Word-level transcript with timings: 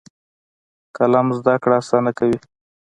قلم 0.97 1.27
زده 1.37 1.55
کړه 1.63 1.75
اسانه 1.81 2.11
کوي. 2.17 2.37